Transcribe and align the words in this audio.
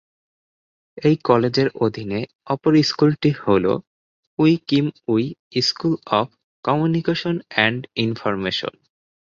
এই 0.97 1.15
কলেজের 1.27 1.67
অধীনে 1.75 2.19
অপর 2.45 2.73
স্কুলটি 2.81 3.31
হল 3.43 3.65
Wee 4.39 4.53
Kim 4.67 4.85
Wee 5.07 5.23
School 5.61 5.93
of 6.19 6.27
Communication 6.65 7.35
and 7.57 7.81
information. 7.97 8.73